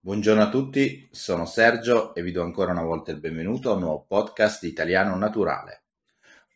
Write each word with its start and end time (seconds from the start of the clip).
Buongiorno 0.00 0.42
a 0.42 0.48
tutti, 0.48 1.08
sono 1.10 1.44
Sergio 1.44 2.14
e 2.14 2.22
vi 2.22 2.30
do 2.30 2.44
ancora 2.44 2.70
una 2.70 2.84
volta 2.84 3.10
il 3.10 3.18
benvenuto 3.18 3.70
a 3.70 3.74
un 3.74 3.80
nuovo 3.80 4.04
podcast 4.06 4.62
di 4.62 4.68
Italiano 4.68 5.16
Naturale. 5.16 5.82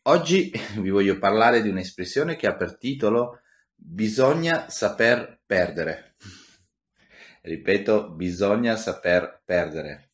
Oggi 0.03 0.49
vi 0.79 0.89
voglio 0.89 1.19
parlare 1.19 1.61
di 1.61 1.67
un'espressione 1.67 2.37
che 2.37 2.47
ha 2.47 2.55
per 2.55 2.77
titolo 2.77 3.41
Bisogna 3.75 4.69
saper 4.69 5.41
perdere. 5.45 6.15
Ripeto, 7.43 8.11
bisogna 8.11 8.77
saper 8.77 9.41
perdere. 9.43 10.11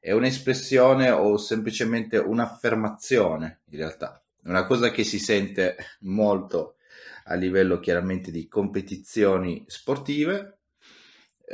È 0.00 0.12
un'espressione 0.12 1.10
o 1.10 1.36
semplicemente 1.36 2.16
un'affermazione, 2.16 3.60
in 3.72 3.76
realtà. 3.76 4.24
Una 4.44 4.64
cosa 4.64 4.90
che 4.90 5.04
si 5.04 5.18
sente 5.18 5.76
molto 6.00 6.76
a 7.24 7.34
livello 7.34 7.78
chiaramente 7.78 8.30
di 8.30 8.48
competizioni 8.48 9.64
sportive. 9.66 10.60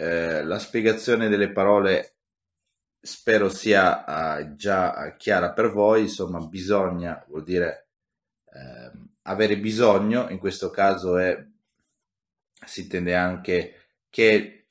Eh, 0.00 0.42
la 0.45 0.59
spiegazione 0.59 1.28
delle 1.28 1.52
parole 1.52 2.14
spero 3.02 3.50
sia 3.50 4.38
uh, 4.38 4.54
già 4.54 5.14
chiara 5.18 5.52
per 5.52 5.70
voi, 5.70 6.04
insomma 6.04 6.38
bisogna 6.38 7.23
vuol 7.28 7.45
dire 7.45 7.88
eh, 8.46 8.90
avere 9.24 9.59
bisogno, 9.59 10.30
in 10.30 10.38
questo 10.38 10.70
caso 10.70 11.18
è, 11.18 11.46
si 12.64 12.80
intende 12.80 13.14
anche 13.14 13.88
che 14.09 14.68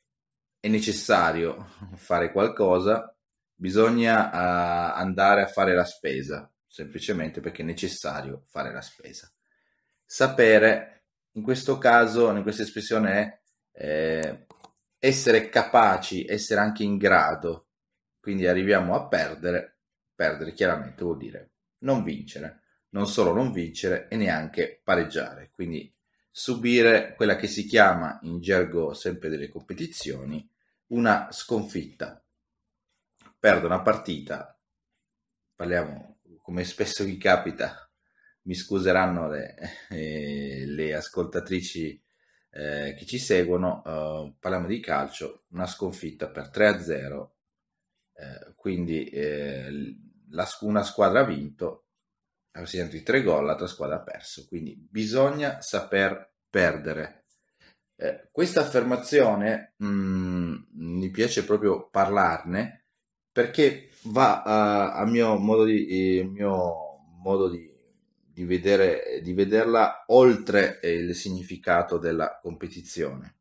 è 0.60 0.68
necessario 0.68 1.76
fare 1.94 2.32
qualcosa, 2.32 3.16
bisogna 3.54 4.30
uh, 4.30 4.98
andare 4.98 5.44
a 5.44 5.48
fare 5.48 5.76
la 5.76 5.86
spesa, 5.86 6.52
semplicemente 6.66 7.40
perché 7.40 7.62
è 7.62 7.66
necessario 7.66 8.46
fare 8.48 8.74
la 8.74 8.82
spesa. 8.82 9.32
Sapere, 10.04 11.04
in 11.34 11.44
questo 11.44 11.78
caso, 11.78 12.32
in 12.32 12.42
questa 12.42 12.64
espressione 12.64 13.44
è 13.72 13.86
eh, 13.86 14.48
essere 15.00 15.50
capaci, 15.50 16.26
essere 16.28 16.60
anche 16.60 16.84
in 16.84 16.98
grado, 16.98 17.70
quindi 18.20 18.46
arriviamo 18.46 18.96
a 18.96 19.08
perdere, 19.08 19.80
perdere 20.14 20.54
chiaramente 20.54 21.04
vuol 21.04 21.18
dire 21.18 21.52
non 21.80 22.04
vincere, 22.04 22.64
non 22.90 23.08
solo 23.08 23.34
non 23.34 23.52
vincere 23.52 24.08
e 24.10 24.18
neanche 24.18 24.82
pareggiare, 24.84 25.50
quindi 25.54 25.92
subire 26.30 27.16
quella 27.16 27.38
che 27.38 27.48
si 27.48 27.66
chiama 27.66 28.20
in 28.24 28.42
gergo 28.42 28.94
sempre 28.94 29.30
delle 29.30 29.50
competizioni 29.50 30.48
una 30.88 31.30
sconfitta. 31.32 32.22
Perdo 33.40 33.66
una 33.68 33.82
partita, 33.82 34.60
parliamo 35.56 36.20
come 36.42 36.64
spesso 36.64 37.04
vi 37.04 37.18
capita 37.18 37.90
mi 38.44 38.56
scuseranno 38.56 39.30
le, 39.30 39.56
eh, 39.90 40.64
le 40.66 40.96
ascoltatrici 40.96 42.02
eh, 42.52 42.96
che 42.98 43.06
ci 43.06 43.18
seguono, 43.18 43.84
eh, 43.86 44.34
parliamo 44.40 44.68
di 44.68 44.80
calcio, 44.80 45.46
una 45.50 45.68
sconfitta 45.68 46.30
per 46.30 46.50
3-0, 46.50 47.30
eh, 48.14 48.54
quindi 48.56 49.06
eh, 49.06 49.96
la, 50.30 50.48
una 50.62 50.84
squadra 50.84 51.22
ha 51.22 51.26
vinto, 51.26 51.86
ha 52.52 52.66
segnato 52.66 53.02
tre 53.04 53.22
gol, 53.24 53.46
l'altra 53.46 53.68
squadra 53.68 53.98
ha 53.98 54.02
perso, 54.02 54.46
quindi 54.48 54.76
bisogna 54.76 55.62
saper 55.62 56.34
perdere. 56.50 57.26
Eh, 57.96 58.30
questa 58.32 58.62
affermazione 58.62 59.74
mh, 59.78 59.88
mm, 59.88 60.56
mi 60.74 61.10
piace 61.12 61.44
proprio 61.44 61.90
parlarne 61.90 62.86
perché 63.32 63.90
va 64.04 64.42
a, 64.42 64.94
a 64.94 65.06
mio 65.06 65.38
modo 65.38 65.66
di, 65.66 66.28
mio 66.30 66.76
modo 67.22 67.50
di 67.50 67.69
di, 68.40 68.46
vedere, 68.46 69.20
di 69.22 69.34
vederla 69.34 70.06
oltre 70.08 70.80
il 70.84 71.14
significato 71.14 71.98
della 71.98 72.40
competizione. 72.42 73.40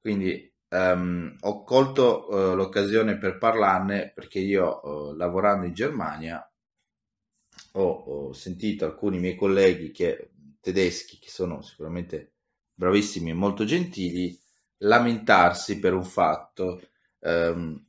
Quindi 0.00 0.52
um, 0.70 1.36
ho 1.38 1.62
colto 1.62 2.26
uh, 2.28 2.56
l'occasione 2.56 3.18
per 3.18 3.38
parlarne 3.38 4.10
perché 4.12 4.40
io 4.40 4.80
uh, 4.82 5.14
lavorando 5.14 5.66
in 5.66 5.74
Germania 5.74 6.44
ho, 7.74 7.88
ho, 7.88 8.32
sentito 8.32 8.84
alcuni 8.84 9.20
miei 9.20 9.36
colleghi 9.36 9.92
che, 9.92 10.32
tedeschi 10.60 11.20
che 11.20 11.28
sono 11.28 11.62
sicuramente 11.62 12.32
bravissimi 12.74 13.30
e 13.30 13.34
molto 13.34 13.64
gentili 13.64 14.36
lamentarsi 14.78 15.78
per 15.78 15.94
un 15.94 16.04
fatto. 16.04 16.80
Um, 17.20 17.80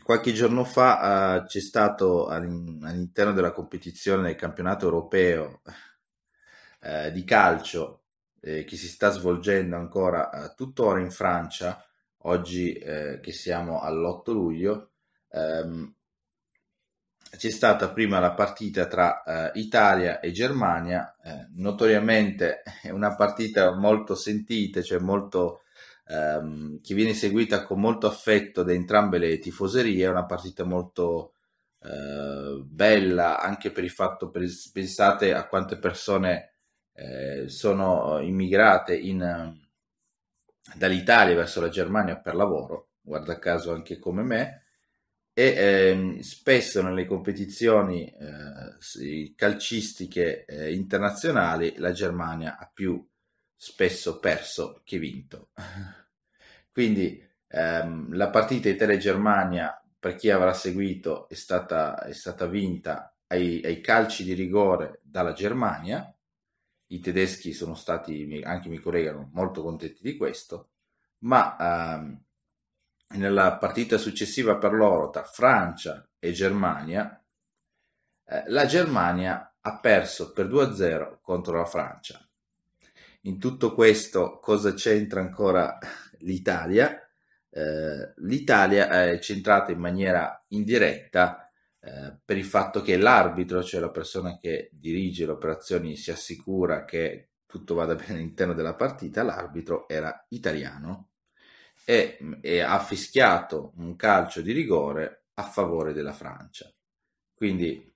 qualche 0.00 0.32
giorno 0.32 0.64
fa 0.64 1.42
uh, 1.42 1.46
c'è 1.46 1.60
stato 1.60 2.26
all'interno 2.26 3.32
della 3.32 3.52
competizione 3.52 4.22
del 4.22 4.36
campionato 4.36 4.86
europeo 4.86 5.60
uh, 6.80 7.10
di 7.10 7.24
calcio 7.24 8.04
eh, 8.40 8.64
che 8.64 8.76
si 8.76 8.88
sta 8.88 9.10
svolgendo 9.10 9.76
ancora 9.76 10.30
uh, 10.32 10.54
tuttora 10.56 11.00
in 11.00 11.10
Francia, 11.10 11.84
oggi 12.24 12.72
eh, 12.72 13.20
che 13.20 13.32
siamo 13.32 13.80
all'8 13.80 14.32
luglio, 14.32 14.92
um, 15.30 15.94
c'è 17.36 17.50
stata 17.50 17.90
prima 17.90 18.18
la 18.18 18.32
partita 18.32 18.86
tra 18.86 19.50
Italia 19.54 20.20
e 20.20 20.32
Germania, 20.32 21.16
notoriamente 21.54 22.62
è 22.82 22.90
una 22.90 23.14
partita 23.14 23.74
molto 23.74 24.14
sentita, 24.14 24.82
cioè 24.82 24.98
molto 24.98 25.61
ehm, 26.06 26.80
che 26.80 26.94
viene 26.94 27.14
seguita 27.14 27.64
con 27.64 27.80
molto 27.80 28.06
affetto 28.06 28.62
da 28.62 28.72
entrambe 28.72 29.18
le 29.18 29.38
tifoserie, 29.38 30.04
è 30.04 30.08
una 30.08 30.26
partita 30.26 30.64
molto 30.64 31.34
eh, 31.80 32.62
bella 32.64 33.40
anche 33.40 33.70
per 33.70 33.84
il 33.84 33.90
fatto, 33.90 34.30
per, 34.30 34.44
pensate 34.72 35.34
a 35.34 35.46
quante 35.46 35.78
persone 35.78 36.54
eh, 36.94 37.48
sono 37.48 38.20
immigrate 38.20 38.96
in, 38.96 39.58
dall'Italia 40.76 41.34
verso 41.34 41.60
la 41.60 41.68
Germania 41.68 42.18
per 42.18 42.34
lavoro, 42.34 42.90
guarda 43.00 43.38
caso 43.38 43.72
anche 43.72 43.98
come 43.98 44.22
me, 44.22 44.62
e 45.34 45.54
ehm, 45.56 46.18
spesso 46.20 46.82
nelle 46.82 47.06
competizioni 47.06 48.06
eh, 48.06 49.32
calcistiche 49.34 50.44
eh, 50.44 50.74
internazionali 50.74 51.74
la 51.78 51.92
Germania 51.92 52.58
ha 52.58 52.70
più 52.72 53.04
spesso 53.62 54.18
perso 54.18 54.80
che 54.82 54.98
vinto. 54.98 55.50
Quindi 56.72 57.24
ehm, 57.46 58.12
la 58.12 58.28
partita 58.28 58.68
Italia-Germania, 58.68 59.80
per 60.00 60.16
chi 60.16 60.30
avrà 60.30 60.52
seguito, 60.52 61.28
è 61.28 61.34
stata, 61.34 62.02
è 62.02 62.12
stata 62.12 62.46
vinta 62.46 63.14
ai, 63.28 63.62
ai, 63.64 63.80
calci 63.80 64.24
di 64.24 64.32
rigore 64.32 64.98
dalla 65.04 65.32
Germania. 65.32 66.12
I 66.88 66.98
tedeschi 66.98 67.52
sono 67.52 67.76
stati, 67.76 68.42
anche 68.42 68.66
i 68.66 68.70
miei 68.70 68.82
colleghi, 68.82 69.06
erano 69.06 69.30
molto 69.32 69.62
contenti 69.62 70.02
di 70.02 70.16
questo, 70.16 70.70
ma 71.18 71.56
ehm, 72.00 72.24
nella 73.10 73.58
partita 73.58 73.96
successiva 73.96 74.56
per 74.56 74.72
loro 74.72 75.08
tra 75.10 75.22
Francia 75.22 76.04
e 76.18 76.32
Germania, 76.32 77.24
eh, 78.24 78.42
la 78.48 78.66
Germania 78.66 79.54
ha 79.60 79.78
perso 79.78 80.32
per 80.32 80.48
2-0 80.48 81.20
contro 81.22 81.56
la 81.58 81.64
Francia 81.64 82.26
in 83.22 83.38
tutto 83.38 83.74
questo 83.74 84.38
cosa 84.40 84.74
c'entra 84.74 85.20
ancora 85.20 85.78
l'Italia? 86.20 86.98
Eh, 87.50 88.14
L'Italia 88.16 88.88
è 88.88 89.18
centrata 89.18 89.72
in 89.72 89.78
maniera 89.78 90.44
indiretta 90.48 91.50
eh, 91.80 92.16
per 92.24 92.36
il 92.36 92.44
fatto 92.44 92.80
che 92.80 92.96
l'arbitro, 92.96 93.62
cioè 93.62 93.80
la 93.80 93.90
persona 93.90 94.38
che 94.38 94.70
dirige 94.72 95.26
le 95.26 95.32
operazioni, 95.32 95.96
si 95.96 96.10
assicura 96.10 96.84
che 96.84 97.30
tutto 97.46 97.74
vada 97.74 97.94
bene 97.96 98.14
all'interno 98.14 98.54
della 98.54 98.74
partita, 98.74 99.22
l'arbitro 99.22 99.88
era 99.88 100.24
italiano 100.30 101.10
e, 101.84 102.18
e 102.40 102.60
ha 102.60 102.78
fischiato 102.78 103.72
un 103.76 103.96
calcio 103.96 104.40
di 104.40 104.52
rigore 104.52 105.24
a 105.34 105.42
favore 105.42 105.92
della 105.92 106.12
Francia. 106.12 106.72
Quindi 107.34 107.90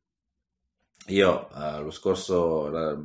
io 1.08 1.48
eh, 1.50 1.80
lo 1.80 1.90
scorso, 1.90 2.68
la, 2.68 2.98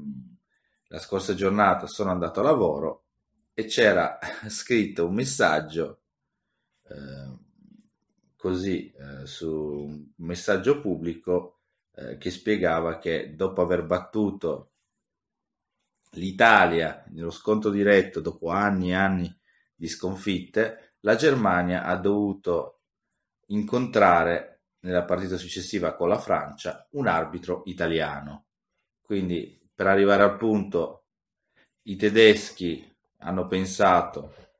la 0.91 0.99
scorsa 0.99 1.33
giornata 1.33 1.87
sono 1.87 2.11
andato 2.11 2.41
a 2.41 2.43
lavoro 2.43 3.05
e 3.53 3.65
c'era 3.65 4.19
scritto 4.47 5.07
un 5.07 5.13
messaggio 5.13 6.01
eh, 6.83 7.39
così 8.35 8.91
eh, 8.91 9.25
su 9.25 9.49
un 9.49 10.05
messaggio 10.17 10.81
pubblico 10.81 11.59
eh, 11.93 12.17
che 12.17 12.29
spiegava 12.29 12.97
che 12.97 13.35
dopo 13.35 13.61
aver 13.61 13.85
battuto 13.85 14.71
l'Italia 16.15 17.05
nello 17.09 17.31
scontro 17.31 17.69
diretto 17.69 18.19
dopo 18.19 18.49
anni 18.49 18.89
e 18.89 18.95
anni 18.95 19.39
di 19.73 19.87
sconfitte, 19.87 20.95
la 21.01 21.15
Germania 21.15 21.85
ha 21.85 21.95
dovuto 21.95 22.81
incontrare 23.47 24.63
nella 24.79 25.05
partita 25.05 25.37
successiva 25.37 25.95
con 25.95 26.09
la 26.09 26.19
Francia 26.19 26.85
un 26.91 27.07
arbitro 27.07 27.61
italiano. 27.65 28.47
Quindi 29.01 29.60
per 29.81 29.89
arrivare 29.89 30.21
al 30.21 30.37
punto 30.37 31.05
i 31.87 31.95
tedeschi 31.95 32.87
hanno 33.21 33.47
pensato, 33.47 34.51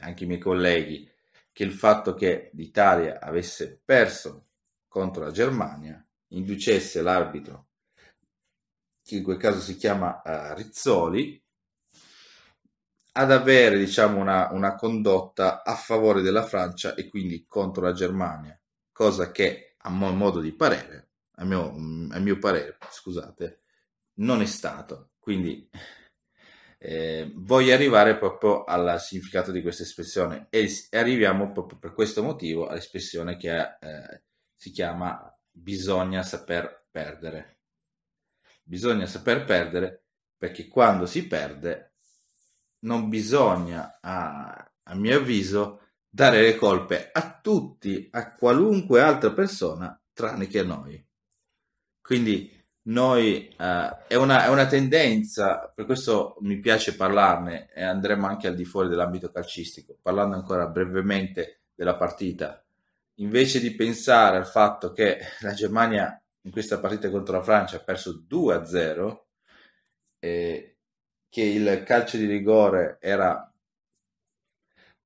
anche 0.00 0.24
i 0.24 0.26
miei 0.26 0.38
colleghi, 0.38 1.10
che 1.50 1.64
il 1.64 1.72
fatto 1.72 2.12
che 2.12 2.50
l'Italia 2.52 3.18
avesse 3.18 3.80
perso 3.82 4.48
contro 4.88 5.24
la 5.24 5.30
Germania 5.30 6.06
inducesse 6.32 7.00
l'arbitro, 7.00 7.68
che 9.02 9.16
in 9.16 9.22
quel 9.22 9.38
caso 9.38 9.58
si 9.58 9.74
chiama 9.76 10.20
uh, 10.22 10.54
Rizzoli, 10.54 11.42
ad 13.12 13.32
avere 13.32 13.78
diciamo 13.78 14.20
una, 14.20 14.50
una 14.52 14.74
condotta 14.74 15.62
a 15.62 15.76
favore 15.76 16.20
della 16.20 16.44
Francia 16.44 16.94
e 16.94 17.08
quindi 17.08 17.46
contro 17.48 17.84
la 17.84 17.94
Germania, 17.94 18.60
cosa 18.92 19.30
che 19.30 19.76
a 19.78 19.88
mio 19.88 20.12
modo 20.12 20.40
di 20.40 20.52
parere, 20.52 21.12
a 21.36 21.44
mio, 21.46 21.70
a 21.70 22.18
mio 22.18 22.38
parere, 22.38 22.76
scusate, 22.90 23.61
non 24.22 24.40
è 24.40 24.46
stato. 24.46 25.12
Quindi 25.18 25.68
eh, 26.78 27.30
voglio 27.36 27.72
arrivare 27.72 28.16
proprio 28.16 28.64
al 28.64 29.00
significato 29.00 29.52
di 29.52 29.62
questa 29.62 29.84
espressione 29.84 30.48
e, 30.50 30.68
arriviamo 30.90 31.52
proprio 31.52 31.78
per 31.78 31.92
questo 31.92 32.22
motivo 32.22 32.66
all'espressione 32.66 33.36
che 33.36 33.56
eh, 33.56 34.22
si 34.54 34.70
chiama 34.70 35.32
bisogna 35.50 36.22
saper 36.22 36.86
perdere. 36.90 37.58
Bisogna 38.64 39.06
saper 39.06 39.44
perdere 39.44 40.04
perché 40.36 40.66
quando 40.66 41.06
si 41.06 41.26
perde 41.26 41.94
non 42.80 43.08
bisogna, 43.08 43.98
a, 44.00 44.72
a 44.82 44.94
mio 44.96 45.18
avviso, 45.18 45.80
dare 46.08 46.42
le 46.42 46.56
colpe 46.56 47.10
a 47.12 47.38
tutti, 47.40 48.08
a 48.10 48.34
qualunque 48.34 49.00
altra 49.00 49.32
persona, 49.32 49.96
tranne 50.12 50.48
che 50.48 50.58
a 50.58 50.64
noi. 50.64 51.06
Quindi 52.00 52.61
noi 52.84 53.48
eh, 53.48 53.96
è, 54.08 54.14
una, 54.16 54.44
è, 54.44 54.48
una, 54.48 54.66
tendenza, 54.66 55.70
per 55.74 55.84
questo 55.84 56.36
mi 56.40 56.58
piace 56.58 56.96
parlarne 56.96 57.70
e 57.72 57.82
andremo 57.82 58.26
anche 58.26 58.48
al 58.48 58.56
di 58.56 58.64
fuori 58.64 58.88
dell'ambito 58.88 59.30
calcistico, 59.30 59.96
parlando 60.00 60.36
ancora 60.36 60.66
brevemente 60.66 61.62
della 61.74 61.96
partita. 61.96 62.64
Invece 63.16 63.60
di 63.60 63.74
pensare 63.74 64.36
al 64.36 64.46
fatto 64.46 64.92
che 64.92 65.18
la 65.40 65.52
Germania 65.52 66.20
in 66.42 66.50
questa 66.50 66.80
partita 66.80 67.10
contro 67.10 67.36
la 67.36 67.42
Francia 67.42 67.76
ha 67.76 67.80
perso 67.80 68.24
2-0, 68.28 69.18
eh, 70.18 70.76
che 71.28 71.42
il 71.42 71.82
calcio 71.84 72.16
di 72.16 72.26
rigore 72.26 72.98
era 73.00 73.48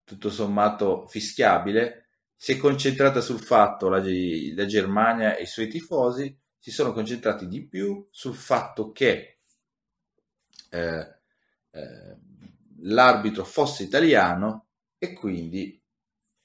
tutto 0.02 0.31
sommato 0.31 1.06
fischiabile, 1.08 2.08
si 2.34 2.52
è 2.52 2.56
concentrata 2.56 3.20
sul 3.20 3.40
fatto, 3.40 3.88
la, 3.88 3.99
la 3.99 4.67
Germania 4.67 5.37
e 5.37 5.43
i 5.43 5.46
suoi 5.46 5.69
tifosi 5.69 6.37
si 6.66 6.72
sono 6.72 6.92
concentrati 6.92 7.46
di 7.46 7.64
più 7.64 8.08
sul 8.10 8.34
fatto 8.34 8.90
che 8.90 9.38
eh, 10.68 11.14
eh, 11.70 12.16
l'arbitro 12.80 13.44
fosse 13.44 13.84
italiano 13.84 14.66
e 14.98 15.12
quindi 15.12 15.80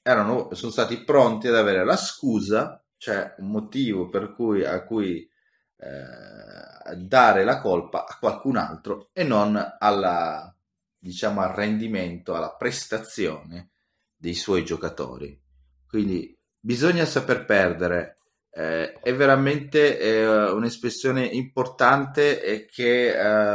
erano, 0.00 0.54
sono 0.54 0.70
stati 0.70 1.02
pronti 1.02 1.48
ad 1.48 1.56
avere 1.56 1.84
la 1.84 1.96
scusa, 1.96 2.80
cioè 2.98 3.34
un 3.38 3.50
motivo 3.50 4.08
per 4.10 4.32
cui, 4.32 4.64
a 4.64 4.84
cui 4.84 5.28
eh, 5.76 6.96
dare 6.98 7.42
la 7.42 7.60
colpa 7.60 8.06
a 8.06 8.16
qualcun 8.16 8.58
altro 8.58 9.10
e 9.12 9.24
non 9.24 9.60
alla, 9.80 10.54
diciamo, 10.98 11.40
al 11.40 11.50
rendimento, 11.50 12.36
alla 12.36 12.54
prestazione 12.54 13.70
dei 14.14 14.34
suoi 14.34 14.64
giocatori. 14.64 15.36
Quindi 15.84 16.38
bisogna 16.60 17.06
saper 17.06 17.44
perdere. 17.44 18.18
Eh, 18.54 18.92
è 19.00 19.14
veramente 19.14 19.98
eh, 19.98 20.50
un'espressione 20.50 21.24
importante 21.24 22.42
e 22.42 22.66
che 22.66 23.10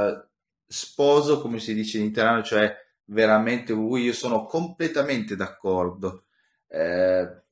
eh, 0.09 0.27
sposo, 0.65 1.39
come 1.41 1.59
si 1.59 1.73
dice 1.73 1.99
in 1.99 2.05
italiano, 2.05 2.44
cioè 2.44 2.75
veramente 3.05 3.73
io 3.73 4.13
sono 4.13 4.45
completamente 4.45 5.35
d'accordo 5.35 6.25
eh, 6.67 7.44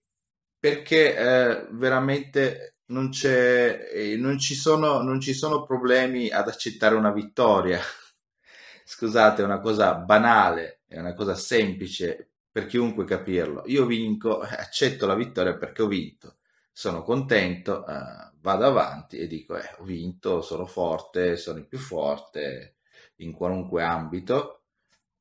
perché 0.59 1.15
eh, 1.15 1.67
veramente 1.71 2.77
non, 2.87 3.09
eh, 3.23 4.15
non, 4.17 4.37
ci 4.39 4.55
sono, 4.55 5.01
non 5.01 5.19
ci 5.19 5.33
sono 5.33 5.63
problemi 5.63 6.29
ad 6.29 6.47
accettare 6.47 6.95
una 6.95 7.11
vittoria. 7.11 7.79
Scusate, 8.83 9.41
è 9.41 9.45
una 9.45 9.59
cosa 9.59 9.95
banale, 9.95 10.81
è 10.87 10.99
una 10.99 11.13
cosa 11.13 11.35
semplice 11.35 12.29
per 12.51 12.65
chiunque 12.67 13.05
capirlo. 13.05 13.63
Io 13.67 13.85
vinco, 13.85 14.39
accetto 14.39 15.05
la 15.05 15.15
vittoria 15.15 15.55
perché 15.55 15.81
ho 15.83 15.87
vinto. 15.87 16.37
Sono 16.77 17.03
contento, 17.03 17.87
eh, 17.87 18.31
vado 18.41 18.65
avanti 18.65 19.17
e 19.17 19.27
dico, 19.27 19.55
eh, 19.55 19.75
ho 19.79 19.83
vinto, 19.83 20.41
sono 20.41 20.65
forte, 20.65 21.37
sono 21.37 21.57
il 21.59 21.67
più 21.67 21.77
forte 21.77 22.75
in 23.17 23.31
qualunque 23.31 23.81
ambito. 23.81 24.63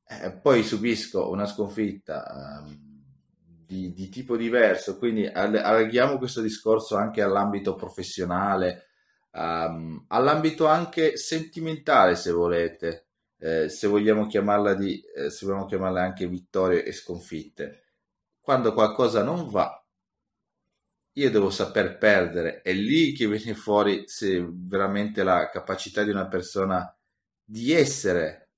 Eh, 0.05 0.31
poi 0.33 0.63
subisco 0.63 1.29
una 1.29 1.45
sconfitta. 1.45 2.59
Ehm, 2.59 2.93
di, 3.65 3.93
di 3.93 4.09
tipo 4.09 4.35
diverso, 4.37 4.97
quindi 4.97 5.25
allarghiamo 5.25 6.17
questo 6.17 6.41
discorso 6.41 6.97
anche 6.97 7.21
all'ambito 7.21 7.75
professionale, 7.75 8.87
um, 9.31 10.05
all'ambito 10.09 10.67
anche 10.67 11.17
sentimentale 11.17 12.15
se 12.15 12.31
volete, 12.31 13.07
eh, 13.39 13.69
se 13.69 13.87
vogliamo 13.87 14.27
chiamarla 14.27 14.75
di, 14.75 15.01
eh, 15.01 15.29
se 15.31 15.45
vogliamo 15.45 15.65
chiamarla 15.65 16.01
anche 16.03 16.27
vittorie 16.27 16.83
e 16.83 16.91
sconfitte. 16.91 17.83
Quando 18.39 18.73
qualcosa 18.73 19.23
non 19.23 19.49
va, 19.49 19.84
io 21.17 21.31
devo 21.31 21.49
saper 21.49 21.97
perdere, 21.97 22.61
è 22.61 22.73
lì 22.73 23.13
che 23.13 23.27
viene 23.27 23.53
fuori 23.55 24.03
se 24.07 24.45
veramente 24.49 25.23
la 25.23 25.49
capacità 25.49 26.03
di 26.03 26.09
una 26.11 26.27
persona 26.27 26.93
di 27.43 27.71
essere 27.71 28.49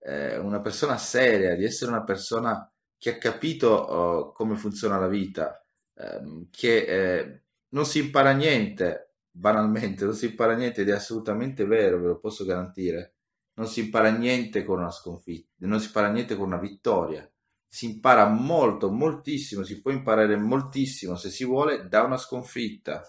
eh, 0.00 0.36
una 0.38 0.60
persona 0.60 0.96
seria, 0.98 1.54
di 1.56 1.64
essere 1.64 1.90
una 1.90 2.04
persona 2.04 2.70
che 2.98 3.10
ha 3.16 3.18
capito 3.18 4.30
uh, 4.30 4.32
come 4.32 4.56
funziona 4.56 4.98
la 4.98 5.08
vita, 5.08 5.62
ehm, 5.94 6.48
che 6.50 6.84
eh, 6.84 7.42
non 7.70 7.84
si 7.84 7.98
impara 8.00 8.32
niente, 8.32 9.14
banalmente, 9.30 10.04
non 10.04 10.14
si 10.14 10.26
impara 10.26 10.54
niente 10.54 10.82
ed 10.82 10.88
è 10.90 10.92
assolutamente 10.92 11.64
vero, 11.66 12.00
ve 12.00 12.06
lo 12.08 12.18
posso 12.18 12.44
garantire. 12.44 13.14
Non 13.54 13.66
si 13.68 13.80
impara 13.80 14.10
niente 14.10 14.64
con 14.64 14.78
una 14.80 14.90
sconfitta, 14.90 15.66
non 15.66 15.80
si 15.80 15.86
impara 15.86 16.10
niente 16.10 16.36
con 16.36 16.46
una 16.46 16.58
vittoria. 16.58 17.28
Si 17.68 17.86
impara 17.86 18.26
molto, 18.28 18.90
moltissimo, 18.90 19.62
si 19.62 19.80
può 19.80 19.90
imparare 19.90 20.36
moltissimo 20.36 21.16
se 21.16 21.30
si 21.30 21.44
vuole 21.44 21.88
da 21.88 22.02
una 22.02 22.16
sconfitta. 22.16 23.02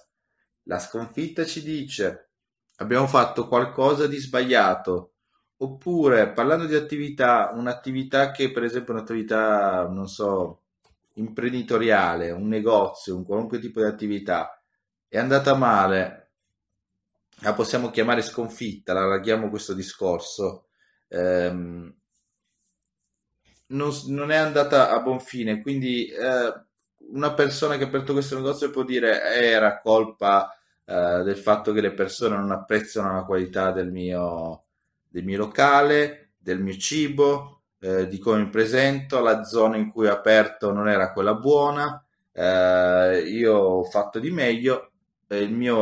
La 0.64 0.80
sconfitta 0.80 1.46
ci 1.46 1.64
dice 1.64 2.32
abbiamo 2.78 3.08
fatto 3.08 3.48
qualcosa 3.48 4.08
di 4.08 4.18
sbagliato, 4.18 5.14
Oppure, 5.60 6.34
parlando 6.34 6.66
di 6.68 6.76
attività, 6.76 7.52
un'attività 7.52 8.30
che 8.30 8.52
per 8.52 8.64
esempio 8.64 8.94
un'attività, 8.94 9.88
non 9.88 10.08
so, 10.08 10.66
imprenditoriale, 11.14 12.30
un 12.30 12.48
negozio, 12.48 13.16
un 13.16 13.26
qualunque 13.26 13.58
tipo 13.58 13.80
di 13.80 13.88
attività, 13.88 14.62
è 15.08 15.18
andata 15.18 15.56
male, 15.56 16.32
la 17.42 17.54
possiamo 17.54 17.90
chiamare 17.90 18.22
sconfitta, 18.22 18.94
la 18.94 19.04
allarghiamo 19.04 19.50
questo 19.50 19.74
discorso, 19.74 20.68
ehm, 21.08 21.92
non, 23.68 23.92
non, 24.08 24.32
è 24.32 24.36
andata 24.36 24.92
a 24.92 25.00
buon 25.02 25.20
fine, 25.20 25.62
quindi 25.62 26.08
eh, 26.08 26.54
una 27.12 27.34
persona 27.34 27.78
che 27.78 27.84
ha 27.84 27.88
aperto 27.88 28.14
questo 28.14 28.36
negozio 28.36 28.70
può 28.70 28.84
dire 28.84 29.22
era 29.34 29.80
colpa 29.80 30.58
eh, 30.86 31.22
del 31.24 31.38
fatto 31.38 31.74
che 31.74 31.82
le 31.82 31.94
persone 31.94 32.36
non 32.36 32.52
apprezzano 32.52 33.14
la 33.14 33.24
qualità 33.24 33.72
del 33.72 33.92
mio 33.92 34.64
del 35.10 35.24
mio 35.24 35.38
locale, 35.38 36.34
del 36.38 36.62
mio 36.62 36.78
cibo, 36.78 37.62
eh, 37.80 38.08
di 38.08 38.20
come 38.20 38.40
mi 38.44 38.50
presento, 38.50 39.20
la 39.20 39.44
zona 39.44 39.78
in 39.78 39.92
cui 39.92 40.08
ho 40.08 40.14
aperto 40.14 40.72
non 40.72 40.88
era 40.88 41.12
quella 41.12 41.34
buona, 41.34 42.04
eh, 42.32 43.24
io 43.28 43.56
ho 43.56 43.84
fatto 43.84 44.20
di 44.20 44.30
meglio, 44.30 44.92
mio, 45.30 45.76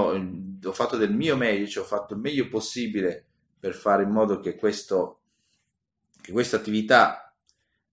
ho 0.64 0.72
fatto 0.72 0.98
del 0.98 1.14
mio 1.14 1.36
meglio, 1.36 1.68
cioè 1.68 1.84
ho 1.84 1.88
fatto 1.88 2.14
il 2.14 2.20
meglio 2.20 2.48
possibile 2.48 3.26
per 3.60 3.74
fare 3.74 4.04
in 4.04 4.10
modo 4.10 4.40
che, 4.40 4.56
questo, 4.56 5.20
che 6.22 6.32
questa 6.32 6.58
attività 6.58 7.25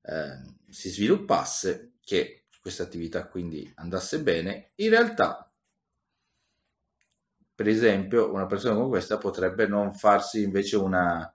eh, 0.02 0.40
si 0.68 0.90
sviluppasse, 0.90 1.94
che 2.04 2.46
questa 2.60 2.82
attività 2.82 3.26
quindi 3.26 3.70
andasse 3.76 4.22
bene, 4.22 4.72
in 4.76 4.90
realtà 4.90 5.52
per 7.54 7.68
esempio, 7.68 8.32
una 8.32 8.46
persona 8.46 8.74
come 8.74 8.88
questa 8.88 9.18
potrebbe 9.18 9.66
non 9.66 9.94
farsi 9.94 10.42
invece 10.42 10.76
una, 10.76 11.32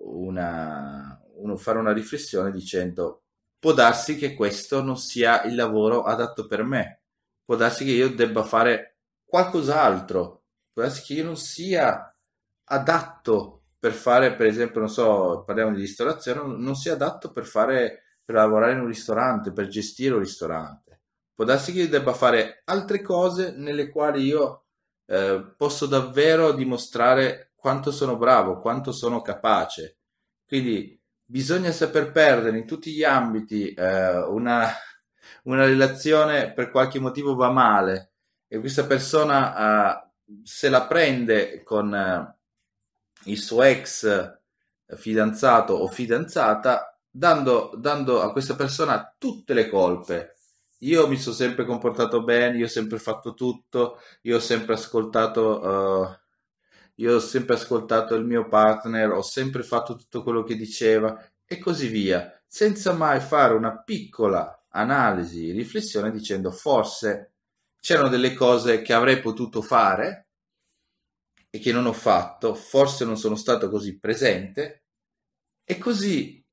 una, 0.00 1.20
uno, 1.36 1.56
fare 1.56 1.78
una 1.78 1.92
riflessione 1.92 2.50
dicendo 2.50 3.22
può 3.58 3.72
darsi 3.72 4.16
che 4.16 4.34
questo 4.34 4.82
non 4.82 4.98
sia 4.98 5.44
il 5.44 5.54
lavoro 5.54 6.02
adatto 6.02 6.46
per 6.46 6.62
me, 6.62 7.00
può 7.44 7.56
darsi 7.56 7.84
che 7.84 7.92
io 7.92 8.14
debba 8.14 8.42
fare 8.44 8.98
qualcos'altro, 9.24 10.44
può 10.72 10.82
darsi 10.82 11.02
che 11.02 11.14
io 11.14 11.24
non 11.24 11.36
sia 11.36 12.14
adatto 12.64 13.55
per 13.78 13.92
fare, 13.92 14.34
per 14.34 14.46
esempio, 14.46 14.80
non 14.80 14.88
so, 14.88 15.42
parliamo 15.44 15.74
di 15.74 15.80
ristorazione, 15.80 16.40
non 16.56 16.74
sia 16.74 16.94
adatto 16.94 17.32
per 17.32 17.44
fare, 17.46 18.18
per 18.24 18.36
lavorare 18.36 18.72
in 18.72 18.80
un 18.80 18.86
ristorante, 18.86 19.52
per 19.52 19.68
gestire 19.68 20.14
un 20.14 20.20
ristorante. 20.20 21.00
Può 21.34 21.44
darsi 21.44 21.72
che 21.72 21.80
io 21.82 21.88
debba 21.88 22.14
fare 22.14 22.62
altre 22.64 23.02
cose 23.02 23.52
nelle 23.56 23.90
quali 23.90 24.24
io 24.24 24.64
eh, 25.06 25.54
posso 25.56 25.86
davvero 25.86 26.52
dimostrare 26.52 27.52
quanto 27.54 27.90
sono 27.90 28.16
bravo, 28.16 28.60
quanto 28.60 28.92
sono 28.92 29.20
capace. 29.22 29.98
Quindi 30.46 30.98
bisogna 31.24 31.72
saper 31.72 32.12
perdere 32.12 32.58
in 32.58 32.66
tutti 32.66 32.92
gli 32.92 33.02
ambiti 33.02 33.72
eh, 33.72 34.18
una, 34.18 34.68
una, 35.44 35.64
relazione 35.64 36.52
per 36.52 36.70
qualche 36.70 37.00
motivo 37.00 37.34
va 37.34 37.50
male 37.50 38.12
e 38.46 38.60
questa 38.60 38.86
persona 38.86 39.98
eh, 39.98 40.10
se 40.44 40.68
la 40.68 40.86
prende 40.86 41.62
con 41.64 41.92
eh, 41.94 42.35
il 43.24 43.38
suo 43.38 43.62
ex 43.62 44.38
fidanzato 44.94 45.74
o 45.74 45.88
fidanzata 45.88 46.96
dando, 47.10 47.72
dando 47.76 48.20
a 48.20 48.30
questa 48.30 48.54
persona 48.54 49.14
tutte 49.18 49.54
le 49.54 49.68
colpe. 49.68 50.36
Io 50.80 51.08
mi 51.08 51.16
sono 51.16 51.34
sempre 51.34 51.64
comportato 51.64 52.22
bene, 52.22 52.58
io 52.58 52.66
ho 52.66 52.68
sempre 52.68 52.98
fatto 52.98 53.34
tutto, 53.34 53.98
io 54.22 54.36
ho 54.36 54.40
sempre 54.40 54.74
ascoltato, 54.74 55.60
uh, 55.60 56.16
io 56.96 57.14
ho 57.14 57.18
sempre 57.18 57.54
ascoltato 57.54 58.14
il 58.14 58.26
mio 58.26 58.46
partner, 58.46 59.10
ho 59.12 59.22
sempre 59.22 59.62
fatto 59.62 59.96
tutto 59.96 60.22
quello 60.22 60.42
che 60.42 60.54
diceva 60.54 61.18
e 61.46 61.58
così 61.58 61.88
via, 61.88 62.30
senza 62.46 62.92
mai 62.92 63.20
fare 63.20 63.54
una 63.54 63.82
piccola 63.82 64.66
analisi, 64.70 65.52
riflessione 65.52 66.10
dicendo 66.10 66.50
forse 66.50 67.32
c'erano 67.80 68.08
delle 68.08 68.34
cose 68.34 68.82
che 68.82 68.92
avrei 68.92 69.20
potuto 69.20 69.62
fare 69.62 70.25
e 71.56 71.58
che 71.58 71.72
non 71.72 71.86
ho 71.86 71.92
fatto, 71.92 72.54
forse 72.54 73.04
non 73.04 73.16
sono 73.16 73.34
stato 73.34 73.70
così 73.70 73.98
presente 73.98 74.84
e 75.64 75.78
così 75.78 76.44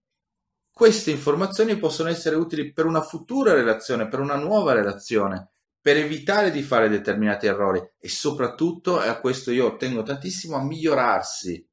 queste 0.71 1.11
informazioni 1.11 1.77
possono 1.77 2.09
essere 2.09 2.35
utili 2.35 2.73
per 2.73 2.85
una 2.85 3.01
futura 3.01 3.53
relazione, 3.53 4.07
per 4.07 4.19
una 4.19 4.35
nuova 4.35 4.73
relazione, 4.73 5.51
per 5.79 5.97
evitare 5.97 6.49
di 6.49 6.63
fare 6.63 6.89
determinati 6.89 7.45
errori 7.45 7.81
e 7.99 8.09
soprattutto, 8.09 9.03
e 9.03 9.07
a 9.07 9.19
questo 9.19 9.51
io 9.51 9.75
tengo 9.75 10.01
tantissimo, 10.01 10.55
a 10.55 10.63
migliorarsi. 10.63 11.67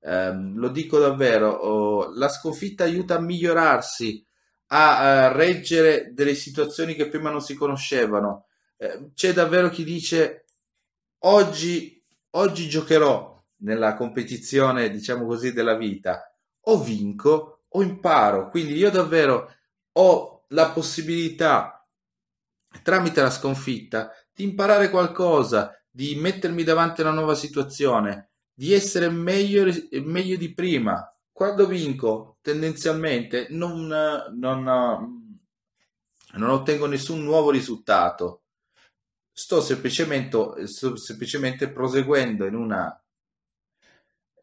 Eh, 0.00 0.32
lo 0.32 0.68
dico 0.68 0.98
davvero, 0.98 1.50
oh, 1.50 2.12
la 2.14 2.28
sconfitta 2.28 2.84
aiuta 2.84 3.14
a 3.14 3.20
migliorarsi, 3.20 4.26
a, 4.66 5.26
a, 5.26 5.32
reggere 5.32 6.12
delle 6.12 6.34
situazioni 6.34 6.94
che 6.94 7.08
prima 7.08 7.30
non 7.30 7.40
si 7.40 7.54
conoscevano. 7.54 8.48
Eh, 8.76 9.12
c'è 9.14 9.32
davvero 9.32 9.70
chi 9.70 9.84
dice 9.84 10.44
oggi, 11.20 11.93
oggi 12.36 12.68
giocherò 12.68 13.32
nella 13.58 13.94
competizione, 13.94 14.90
diciamo 14.90 15.26
così, 15.26 15.52
della 15.52 15.76
vita, 15.76 16.32
o 16.66 16.82
vinco 16.82 17.64
o 17.68 17.82
imparo. 17.82 18.50
Quindi 18.50 18.74
io 18.74 18.90
davvero 18.90 19.52
ho 19.92 20.44
la 20.48 20.70
possibilità, 20.70 21.86
tramite 22.82 23.20
la 23.20 23.30
sconfitta, 23.30 24.10
di 24.32 24.44
imparare 24.44 24.90
qualcosa, 24.90 25.72
di 25.90 26.16
mettermi 26.16 26.64
davanti 26.64 27.00
a 27.00 27.04
una 27.04 27.14
nuova 27.14 27.34
situazione, 27.34 28.30
di 28.52 28.72
essere 28.72 29.08
meglio, 29.08 29.72
meglio 30.02 30.36
di 30.36 30.52
prima. 30.52 31.08
Quando 31.30 31.66
vinco, 31.66 32.38
tendenzialmente 32.42 33.48
non, 33.50 33.86
non, 33.86 34.62
non 36.34 36.50
ottengo 36.50 36.86
nessun 36.86 37.22
nuovo 37.22 37.50
risultato. 37.50 38.43
Sto 39.36 39.60
semplicemente, 39.60 40.66
sto 40.68 40.96
semplicemente 40.96 41.68
proseguendo 41.68 42.46
in 42.46 42.54
una 42.54 43.04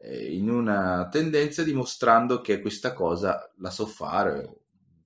eh, 0.02 0.34
in 0.34 0.50
una 0.50 1.08
tendenza 1.10 1.62
dimostrando 1.62 2.40
che 2.40 2.60
questa 2.60 2.92
cosa 2.92 3.50
la 3.58 3.70
so 3.70 3.86
fare. 3.86 4.56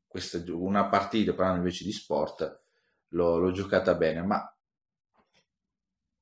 Questa, 0.06 0.42
una 0.48 0.86
partita, 0.88 1.34
parlando 1.34 1.60
invece 1.60 1.84
di 1.84 1.92
sport, 1.92 2.60
l'ho, 3.08 3.38
l'ho 3.38 3.52
giocata 3.52 3.94
bene, 3.94 4.22
ma 4.22 4.50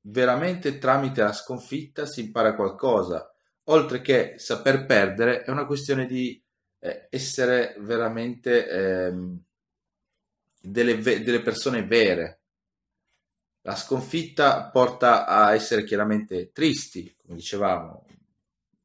veramente 0.06 0.78
tramite 0.78 1.22
la 1.22 1.32
sconfitta 1.32 2.04
si 2.04 2.22
impara 2.22 2.54
qualcosa. 2.56 3.32
Oltre 3.68 4.00
che 4.02 4.34
saper 4.38 4.84
perdere, 4.84 5.42
è 5.42 5.50
una 5.50 5.66
questione 5.66 6.06
di 6.06 6.42
eh, 6.80 7.06
essere 7.10 7.76
veramente 7.78 8.68
eh, 8.68 9.14
delle, 10.60 10.98
delle 10.98 11.40
persone 11.40 11.86
vere. 11.86 12.40
La 13.66 13.76
sconfitta 13.76 14.68
porta 14.68 15.24
a 15.26 15.54
essere 15.54 15.84
chiaramente 15.84 16.52
tristi, 16.52 17.16
come 17.16 17.36
dicevamo, 17.36 18.04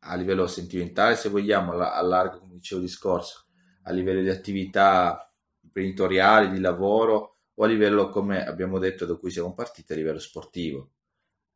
a 0.04 0.16
livello 0.16 0.48
sentimentale, 0.48 1.18
se 1.18 1.28
vogliamo, 1.28 1.74
a 1.74 2.02
largo, 2.02 2.40
come 2.40 2.54
dicevo 2.54 2.80
discorso, 2.80 3.48
a 3.84 3.92
livello 3.92 4.22
di 4.22 4.30
attività 4.30 5.30
imprenditoriali, 5.64 6.50
di 6.50 6.62
lavoro 6.62 7.40
o 7.54 7.64
a 7.66 7.68
livello, 7.68 8.10
come 8.10 8.46
abbiamo 8.46 8.80
detto, 8.80 9.06
da 9.06 9.16
cui 9.16 9.32
siamo 9.32 9.54
partiti, 9.54 9.92
a 9.92 9.98
livello 9.98 10.20
sportivo. 10.20 10.92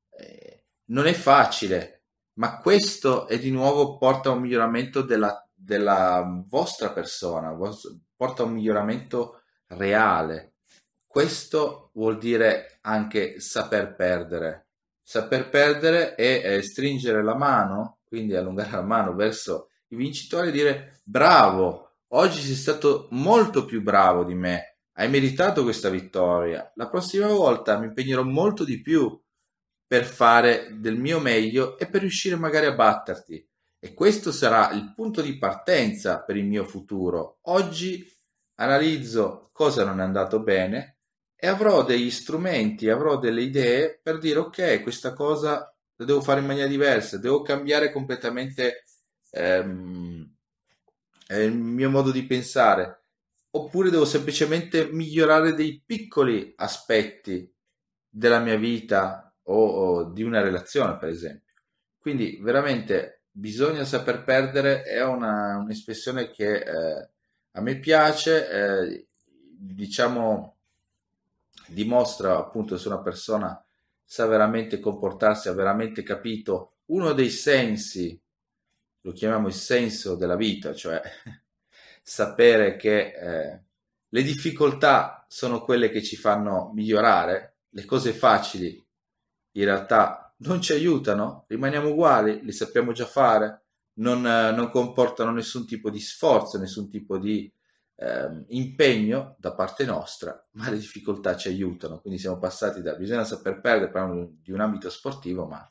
Eh, 0.10 0.66
non 0.88 1.08
è 1.08 1.14
facile, 1.14 2.04
ma 2.34 2.60
questo 2.60 3.28
è 3.30 3.40
di 3.40 3.52
nuovo 3.52 3.96
porta 3.98 4.30
a 4.30 4.34
un 4.34 4.42
miglioramento 4.42 5.02
della, 5.02 5.50
della 5.54 6.44
vostra 6.46 6.92
persona, 6.92 7.56
porta 8.18 8.44
a 8.44 8.46
un 8.46 8.52
miglioramento 8.52 9.44
reale. 9.68 10.53
Questo 11.14 11.92
vuol 11.94 12.18
dire 12.18 12.80
anche 12.82 13.40
saper 13.40 13.94
perdere. 13.94 14.70
Saper 15.00 15.48
perdere 15.48 16.16
è, 16.16 16.42
è 16.42 16.62
stringere 16.64 17.22
la 17.22 17.36
mano 17.36 18.00
quindi 18.14 18.36
allungare 18.36 18.72
la 18.72 18.82
mano 18.82 19.16
verso 19.16 19.70
i 19.90 19.96
vincitori 19.96 20.50
e 20.50 20.52
dire 20.52 21.02
bravo, 21.04 21.98
oggi 22.10 22.42
sei 22.42 22.54
stato 22.54 23.08
molto 23.12 23.66
più 23.66 23.84
bravo 23.84 24.24
di 24.24 24.36
me, 24.36 24.78
hai 24.94 25.10
meritato 25.10 25.64
questa 25.64 25.90
vittoria, 25.90 26.72
la 26.76 26.90
prossima 26.90 27.28
volta 27.28 27.78
mi 27.80 27.86
impegnerò 27.86 28.24
molto 28.24 28.64
di 28.64 28.82
più 28.82 29.20
per 29.88 30.06
fare 30.06 30.80
del 30.80 31.00
mio 31.00 31.20
meglio 31.20 31.78
e 31.80 31.88
per 31.88 32.02
riuscire 32.02 32.36
magari 32.36 32.68
a 32.68 32.74
batterti. 32.74 33.48
E 33.80 33.94
questo 33.94 34.32
sarà 34.32 34.72
il 34.72 34.94
punto 34.96 35.22
di 35.22 35.38
partenza 35.38 36.24
per 36.24 36.38
il 36.38 36.46
mio 36.46 36.66
futuro. 36.66 37.38
Oggi 37.44 38.04
analizzo 38.56 39.50
cosa 39.52 39.84
non 39.84 40.00
è 40.00 40.04
andato 40.04 40.42
bene 40.42 40.93
e 41.44 41.48
avrò 41.48 41.84
degli 41.84 42.10
strumenti, 42.10 42.88
avrò 42.88 43.20
delle 43.20 43.42
idee 43.42 44.00
per 44.02 44.18
dire 44.18 44.40
ok, 44.40 44.82
questa 44.82 45.12
cosa 45.12 45.76
lo 45.94 46.06
devo 46.06 46.22
fare 46.22 46.40
in 46.40 46.46
maniera 46.46 46.70
diversa, 46.70 47.18
devo 47.18 47.42
cambiare 47.42 47.92
completamente 47.92 48.86
ehm, 49.30 50.36
il 51.32 51.54
mio 51.54 51.90
modo 51.90 52.12
di 52.12 52.26
pensare, 52.26 53.04
oppure 53.50 53.90
devo 53.90 54.06
semplicemente 54.06 54.88
migliorare 54.90 55.54
dei 55.54 55.84
piccoli 55.86 56.54
aspetti 56.56 57.54
della 58.08 58.40
mia 58.40 58.56
vita 58.56 59.36
o, 59.42 59.66
o 59.66 60.04
di 60.14 60.24
una 60.24 60.40
relazione, 60.40 60.96
per 60.96 61.10
esempio. 61.10 61.56
Quindi 62.00 62.40
veramente 62.42 63.24
bisogna 63.30 63.84
saper 63.84 64.24
perdere 64.24 64.84
è 64.84 65.04
una, 65.04 65.58
un'espressione 65.58 66.32
che 66.32 66.54
eh, 66.60 67.10
a 67.52 67.60
me 67.60 67.80
piace, 67.80 68.50
eh, 68.50 69.08
diciamo 69.60 70.53
dimostra 71.68 72.38
appunto 72.38 72.78
se 72.78 72.88
una 72.88 73.02
persona 73.02 73.64
sa 74.04 74.26
veramente 74.26 74.80
comportarsi, 74.80 75.48
ha 75.48 75.54
veramente 75.54 76.04
capito 76.04 76.78
uno 76.86 77.14
dei 77.14 77.30
sensi, 77.30 78.20
lo 79.02 79.12
chiamiamo 79.12 79.48
il 79.48 79.54
senso 79.54 80.16
della 80.16 80.36
vita, 80.36 80.74
cioè 80.74 81.02
sapere 82.02 82.76
che 82.76 83.14
eh, 83.14 83.62
le 84.08 84.24
difficoltà 84.24 85.26
sono 85.28 85.64
quelle 85.64 85.90
che 85.90 86.04
ci 86.04 86.16
fanno 86.16 86.72
migliorare, 86.74 87.56
le 87.70 87.86
cose 87.86 88.14
facili 88.14 88.84
in 89.56 89.66
realtà 89.66 90.34
non 90.38 90.62
ci 90.62 90.74
aiutano, 90.74 91.46
rimaniamo 91.48 91.90
uguali, 91.90 92.44
le 92.44 92.52
sappiamo 92.52 92.92
già 92.92 93.06
fare, 93.06 93.64
non, 93.96 94.26
eh, 94.26 94.52
non 94.52 94.70
comportano 94.70 95.32
nessun 95.32 95.66
tipo 95.66 95.90
di 95.90 96.00
sforzo, 96.00 96.58
nessun 96.58 96.90
tipo 96.90 97.18
di 97.18 97.52
eh, 97.96 98.46
impegno 98.50 99.36
da 99.40 99.54
parte 99.54 99.86
nostra, 99.86 100.48
ma 100.52 100.70
le 100.70 100.78
difficoltà 100.78 101.36
ci 101.36 101.48
aiutano. 101.48 102.00
Quindi 102.00 102.20
siamo 102.20 102.38
passati 102.38 102.82
da 102.82 102.96
bisogna 102.96 103.24
saper 103.24 103.62
perdere, 103.62 103.92
parliamo 103.92 104.38
di 104.42 104.52
un 104.52 104.60
ambito 104.60 104.90
sportivo, 104.90 105.46
ma 105.46 105.68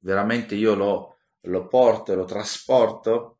veramente 0.00 0.54
io 0.54 0.74
lo, 0.74 1.16
lo 1.42 1.66
porto 1.66 2.12
e 2.12 2.16
lo 2.16 2.24
trasporto 2.24 3.38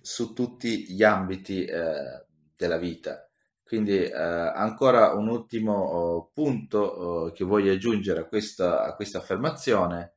su 0.00 0.32
tutti 0.32 0.84
gli 0.92 1.02
ambiti 1.02 1.64
eh, 1.64 2.26
della 2.56 2.78
vita. 2.78 3.28
Quindi 3.62 3.98
eh, 3.98 4.12
ancora 4.14 5.12
un 5.12 5.28
ultimo 5.28 5.74
oh, 5.74 6.30
punto 6.32 6.78
oh, 6.78 7.32
che 7.32 7.44
voglio 7.44 7.72
aggiungere 7.72 8.20
a 8.20 8.24
questa, 8.24 8.82
a 8.82 8.94
questa 8.94 9.18
affermazione. 9.18 10.14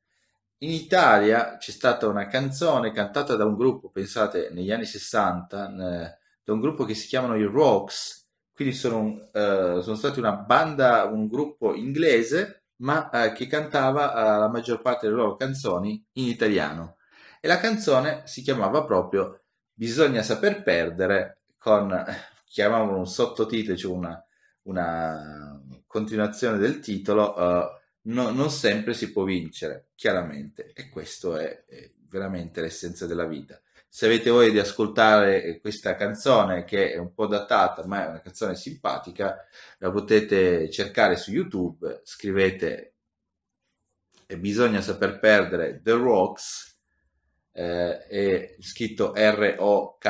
In 0.60 0.70
Italia 0.70 1.58
c'è 1.58 1.72
stata 1.72 2.08
una 2.08 2.28
canzone 2.28 2.92
cantata 2.94 3.36
da 3.36 3.46
un 3.46 3.58
gruppo, 3.58 3.90
pensate, 3.90 4.50
negli 4.52 4.72
anni 4.72 4.86
60, 4.86 5.68
da 6.44 6.54
un 6.54 6.60
gruppo 6.60 6.86
che 6.86 6.94
si 6.94 7.08
chiamano 7.08 7.36
i 7.36 7.44
Rocks, 7.44 8.28
quindi 8.54 8.74
sono, 8.74 9.30
uh, 9.34 9.82
sono 9.82 9.96
stati 9.96 10.20
una 10.20 10.34
banda, 10.34 11.06
un 11.06 11.28
gruppo 11.28 11.74
inglese, 11.74 12.66
ma 12.78 13.10
uh, 13.12 13.34
che 13.34 13.48
cantava 13.48 14.12
uh, 14.12 14.40
la 14.40 14.50
maggior 14.50 14.82
parte 14.82 15.08
delle 15.08 15.20
loro 15.20 15.36
canzoni 15.36 16.04
in 16.14 16.28
italiano. 16.28 16.98
E 17.40 17.48
la 17.48 17.58
canzone 17.58 18.22
si 18.26 18.42
chiamava 18.42 18.84
proprio 18.84 19.38
Bisogna 19.74 20.22
saper 20.22 20.62
perdere, 20.62 21.42
con, 21.58 21.90
chiamavano 22.46 23.00
un 23.00 23.08
sottotitolo, 23.08 23.76
cioè 23.76 23.92
una, 23.92 24.24
una 24.64 25.60
continuazione 25.88 26.60
del 26.60 26.80
titolo, 26.80 27.34
no, 28.02 28.30
non 28.30 28.52
sempre 28.52 28.94
si 28.94 29.12
può 29.12 29.24
vincere, 29.24 29.88
chiaramente. 29.96 30.72
E 30.76 30.88
questo 30.90 31.36
è, 31.36 31.66
è 31.66 31.92
veramente 32.08 32.62
l'essenza 32.62 33.08
della 33.08 33.26
vita 33.26 33.60
se 33.94 34.06
avete 34.06 34.30
voglia 34.30 34.52
di 34.52 34.60
ascoltare 34.60 35.60
questa 35.60 35.96
canzone 35.96 36.64
che 36.64 36.94
è 36.94 36.98
un 36.98 37.14
po' 37.14 37.28
datata 37.28 37.86
ma 37.86 38.06
è 38.06 38.08
una 38.08 38.22
canzone 38.22 38.56
simpatica 38.56 39.46
la 39.80 39.92
potete 39.92 40.70
cercare 40.70 41.18
su 41.18 41.34
youtube 41.34 42.00
scrivete 42.06 42.94
e 44.26 44.38
bisogna 44.38 44.80
saper 44.80 45.20
perdere 45.20 45.82
The 45.84 45.92
Rocks 45.92 46.80
eh, 47.52 48.08
è 48.08 48.56
scritto 48.60 49.12
R-O-K-E-S 49.14 50.04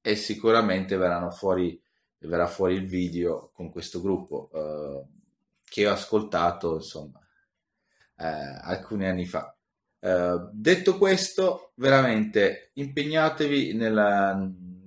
e 0.00 0.14
sicuramente 0.14 0.96
verranno 0.96 1.32
fuori, 1.32 1.82
verrà 2.18 2.46
fuori 2.46 2.74
il 2.74 2.86
video 2.86 3.50
con 3.52 3.72
questo 3.72 4.00
gruppo 4.00 4.50
eh, 4.54 5.04
che 5.64 5.88
ho 5.88 5.92
ascoltato 5.92 6.76
insomma 6.76 7.18
eh, 8.18 8.24
alcuni 8.24 9.08
anni 9.08 9.26
fa. 9.26 9.52
Uh, 10.02 10.50
detto 10.52 10.98
questo, 10.98 11.74
veramente 11.76 12.72
impegnatevi 12.74 13.72
nella, 13.74 14.32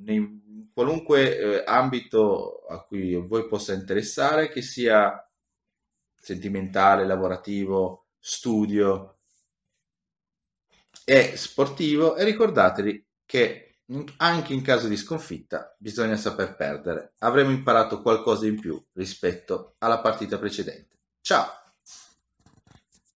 in 0.07 0.67
qualunque 0.73 1.37
eh, 1.37 1.63
ambito 1.65 2.65
a 2.67 2.83
cui 2.83 3.15
voi 3.15 3.47
possa 3.47 3.71
interessare, 3.71 4.49
che 4.49 4.61
sia 4.61 5.25
sentimentale, 6.13 7.05
lavorativo, 7.05 8.07
studio 8.19 9.19
e 11.05 11.37
sportivo, 11.37 12.17
e 12.17 12.25
ricordatevi 12.25 13.07
che 13.25 13.77
anche 14.17 14.51
in 14.51 14.61
caso 14.61 14.89
di 14.89 14.97
sconfitta 14.97 15.73
bisogna 15.79 16.17
saper 16.17 16.57
perdere. 16.57 17.13
Avremo 17.19 17.51
imparato 17.51 18.01
qualcosa 18.01 18.47
in 18.47 18.59
più 18.59 18.83
rispetto 18.93 19.75
alla 19.77 20.01
partita 20.01 20.37
precedente. 20.37 20.97
Ciao! 21.21 21.64